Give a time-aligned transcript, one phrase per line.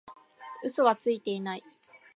[0.63, 1.61] 嘘はついてない